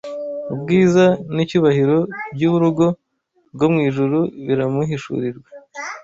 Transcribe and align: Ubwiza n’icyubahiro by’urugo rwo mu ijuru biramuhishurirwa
Ubwiza 0.53 1.05
n’icyubahiro 1.33 1.97
by’urugo 2.33 2.85
rwo 3.53 3.67
mu 3.73 3.79
ijuru 3.89 4.19
biramuhishurirwa 4.47 5.49